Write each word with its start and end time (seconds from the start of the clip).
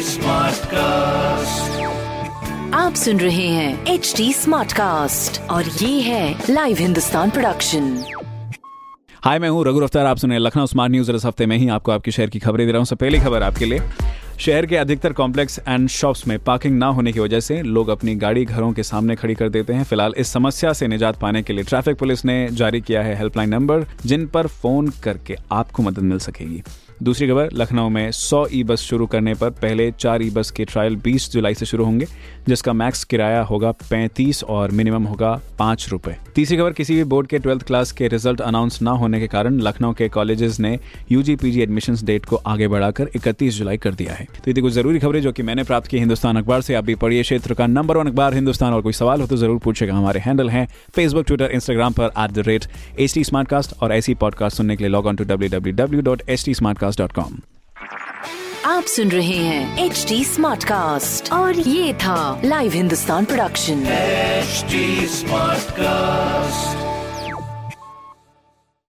Smart 0.00 0.56
cast 0.56 1.82
आप 2.74 2.94
सुन 2.94 3.20
रहे 3.20 3.46
हैं 3.48 3.86
एच 3.86 4.14
डी 4.16 4.32
स्मार्ट 4.32 4.72
कास्ट 4.72 5.50
और 5.50 5.64
ये 5.64 6.00
है 6.00 6.42
लाइव 6.50 6.76
हिंदुस्तान 6.76 7.30
प्रोडक्शन 7.30 8.04
हाय 9.24 9.38
मैं 9.38 9.48
हूँ 9.48 9.64
रघु 9.64 9.80
अफ्तार 9.80 10.06
आप 10.06 10.16
सुने 10.16 10.38
लखनऊ 10.38 10.66
स्मार्ट 10.66 10.90
न्यूज़ 10.90 11.12
इस 11.12 11.24
हफ़्ते 11.24 11.46
में 11.46 11.56
ही 11.56 11.68
आपको 11.68 11.92
आपके 11.92 12.10
शहर 12.10 12.30
की 12.30 12.38
खबरें 12.38 12.66
दे 12.66 12.72
रहा 12.72 12.78
हूँ। 12.78 12.86
सबसे 12.86 13.04
पहली 13.04 13.18
खबर 13.18 13.42
आपके 13.42 13.64
लिए। 13.64 13.80
शहर 14.40 14.66
के 14.66 14.76
अधिकतर 14.76 15.12
कॉम्प्लेक्स 15.12 15.60
एंड 15.68 15.88
शॉप्स 15.88 16.26
में 16.28 16.38
पार्किंग 16.38 16.78
ना 16.78 16.86
होने 16.86 17.12
की 17.12 17.20
वजह 17.20 17.40
से 17.40 17.62
लोग 17.62 17.88
अपनी 17.88 18.14
गाड़ी 18.14 18.44
घरों 18.44 18.72
के 18.72 18.82
सामने 18.82 19.16
खड़ी 19.16 19.34
कर 19.34 19.48
देते 19.48 19.72
हैं। 19.72 19.84
फ़िलहाल 19.84 20.14
इस 20.18 20.28
समस्या 20.28 20.72
से 20.72 20.88
निजात 20.88 21.20
पाने 21.20 21.42
के 21.42 21.52
लिए 21.52 21.64
ट्रैफ़िक 21.64 21.98
पुलिस 21.98 22.24
ने 22.24 22.48
जारी 22.52 22.80
किया 22.80 23.02
है 23.02 23.16
हेल्पलाइन 23.16 23.50
नंबर, 23.50 23.86
जिन 24.06 24.26
पर 24.26 24.46
फ़ोन 24.46 24.92
करके 25.02 25.36
आपको 25.52 25.82
मदद 25.82 25.98
मिल 25.98 26.18
सकेगी। 26.18 26.62
दूसरी 27.02 27.28
खबर, 27.28 27.48
लखनऊ 27.52 27.88
में 27.88 28.10
100 28.10 28.46
ई 28.52 28.62
बस 28.64 28.80
शुरू 28.80 29.06
करने 29.06 29.34
पर 29.34 29.50
पहले 29.50 29.90
चार 29.90 30.22
ई 30.22 30.30
बस 30.30 30.50
के 30.50 30.64
ट्रायल 30.64 30.96
20 30.96 31.30
जुलाई 31.32 31.54
से 31.54 31.66
शुरू 31.66 31.84
होंगे, 31.84 32.06
जिसका 32.48 32.72
मैक्स 32.72 33.04
किराया 33.04 33.42
होगा 33.42 33.72
35 33.90 34.42
और 34.44 34.70
मिनिमम 34.70 35.04
होगा 35.04 35.40
पाँच 35.58 35.88
रुपए। 35.90 36.16
तीसरी 36.34 36.56
खबर, 36.56 36.72
किसी 36.72 36.94
भी 36.94 37.04
बोर्ड 37.04 37.26
के 37.26 37.38
ट्वेल्थ 37.38 37.62
क्लास 37.62 37.92
के 37.92 38.08
रिज़ल्ट 38.08 38.40
अनाउंस 38.40 38.82
न 38.82 38.86
होने 38.86 39.20
के 39.20 39.26
कारण 39.26 39.60
लखनऊ 39.60 39.92
के 39.92 40.08
कॉलेजेस 40.08 40.60
ने 40.60 40.78
यूजी 41.12 41.36
पीजी 41.36 41.62
एडमिशन 41.62 41.96
डेट 42.04 42.24
को 42.24 42.36
आगे 42.36 42.68
बढ़ाकर 42.68 43.10
इकतीस 43.16 43.54
जुलाई 43.54 43.76
कर 43.76 43.94
दिया 43.94 44.12
है। 44.12 44.23
तो 44.24 44.50
ये 44.50 44.60
कुछ 44.62 44.72
ज़रूरी 44.72 44.98
खबरें 44.98 45.20
जो 45.22 45.32
कि 45.32 45.42
मैंने 45.42 45.64
प्राप्त 45.64 45.86
की 45.88 45.98
हिंदुस्तान 45.98 46.36
अखबार 46.36 46.60
से 46.60 46.74
आप 46.74 46.84
भी 46.84 46.94
पढ़िए 46.94 47.22
क्षेत्र 47.22 47.54
का 47.54 47.66
नंबर 47.66 47.96
वन 47.96 48.06
अखबार 48.06 48.34
हिंदुस्तान। 48.34 48.72
और 48.72 48.82
कोई 48.82 48.92
सवाल 48.92 49.20
हो 49.20 49.26
तो 49.26 49.36
ज़रूर 49.36 49.58
पूछेगा। 49.58 49.94
हमारे 49.94 50.20
हैंडल 50.20 50.50
है 50.50 50.66
फेसबुक 50.94 51.26
ट्विटर 51.26 51.50
इंस्टाग्राम 51.54 51.92
पर 51.92 52.10
at 52.18 52.30
the 52.30 52.46
rate 52.48 52.64
H 52.98 53.14
T 53.14 53.22
और 53.82 53.92
ऐसी 53.92 54.14
पॉडकास्ट 54.14 54.56
सुनने 54.56 54.76
के 54.76 54.84
लिए 54.84 54.90
log 54.90 55.06
on 55.06 55.16
to 55.16 55.24
W 55.24 55.48
W 55.50 55.74
W 55.74 56.02
dot 56.02 56.22
H 56.28 56.44
T 56.44 56.54
आप 58.66 58.84
सुन 58.84 59.08
रहे 59.08 59.36
हैं 59.36 59.84
एच 59.84 60.04
डी 60.08 60.24
स्मार्ट 60.24 60.64
कास्ट 60.64 61.32
और 61.32 61.58
ये 61.58 61.92
था 61.94 62.40
live 62.44 62.72
Hindustan 62.72 63.24
production 63.24 63.84
smart 65.14 65.70
cast 65.70 66.93